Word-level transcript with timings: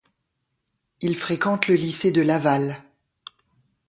Il 1.01 1.15
fréquente 1.15 1.67
le 1.67 1.75
lycée 1.75 2.11
de 2.11 2.23
Laval. 2.23 2.81